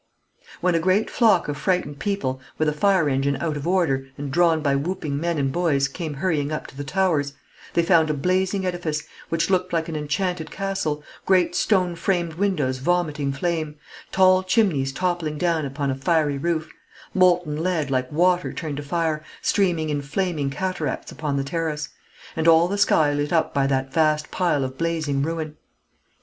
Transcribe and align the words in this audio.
When 0.61 0.73
a 0.73 0.79
great 0.79 1.11
flock 1.11 1.47
of 1.47 1.59
frightened 1.59 1.99
people, 1.99 2.41
with 2.57 2.67
a 2.67 2.73
fire 2.73 3.07
engine 3.07 3.35
out 3.35 3.55
of 3.55 3.67
order, 3.67 4.07
and 4.17 4.31
drawn 4.31 4.63
by 4.63 4.75
whooping 4.75 5.19
men 5.19 5.37
and 5.37 5.51
boys, 5.51 5.87
came 5.87 6.15
hurrying 6.15 6.51
up 6.51 6.65
to 6.65 6.75
the 6.75 6.83
Towers, 6.83 7.33
they 7.75 7.83
found 7.83 8.09
a 8.09 8.15
blazing 8.15 8.65
edifice, 8.65 9.03
which 9.29 9.51
looked 9.51 9.73
like 9.73 9.89
an 9.89 9.95
enchanted 9.95 10.49
castle 10.49 11.03
great 11.27 11.53
stone 11.53 11.95
framed 11.95 12.33
windows 12.33 12.79
vomiting 12.79 13.31
flame; 13.31 13.75
tall 14.11 14.41
chimneys 14.41 14.91
toppling 14.91 15.37
down 15.37 15.67
upon 15.67 15.91
a 15.91 15.95
fiery 15.95 16.39
roof; 16.39 16.71
molten 17.13 17.61
lead, 17.61 17.91
like 17.91 18.11
water 18.11 18.51
turned 18.51 18.77
to 18.77 18.83
fire, 18.83 19.23
streaming 19.39 19.91
in 19.91 20.01
flaming 20.01 20.49
cataracts 20.49 21.11
upon 21.11 21.37
the 21.37 21.43
terrace; 21.43 21.89
and 22.35 22.47
all 22.47 22.67
the 22.67 22.75
sky 22.79 23.13
lit 23.13 23.31
up 23.31 23.53
by 23.53 23.67
that 23.67 23.93
vast 23.93 24.31
pile 24.31 24.63
of 24.63 24.79
blazing 24.79 25.21
ruin. 25.21 25.57